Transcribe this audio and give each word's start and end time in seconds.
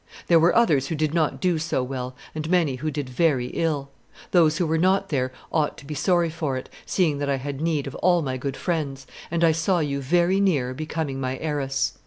There 0.29 0.39
were 0.39 0.55
others 0.55 0.87
who 0.87 0.95
did 0.95 1.13
not 1.13 1.39
do 1.39 1.59
so 1.59 1.83
well, 1.83 2.15
and 2.33 2.49
many 2.49 2.77
who 2.77 2.89
did 2.89 3.07
very 3.07 3.49
ill. 3.49 3.91
Those 4.31 4.57
who 4.57 4.65
were 4.65 4.79
not 4.79 5.09
there 5.09 5.31
ought 5.51 5.77
to 5.77 5.85
be 5.85 5.93
sorry 5.93 6.31
for 6.31 6.57
it, 6.57 6.69
seeing 6.87 7.19
that 7.19 7.29
I 7.29 7.35
had 7.37 7.61
need 7.61 7.85
of 7.85 7.93
all 7.93 8.23
my 8.23 8.35
good 8.35 8.57
friends, 8.57 9.05
and 9.29 9.43
I 9.43 9.51
saw 9.51 9.77
you 9.77 10.01
very 10.01 10.39
near 10.39 10.73
becoming 10.73 11.21
my 11.21 11.37
heiress." 11.37 11.93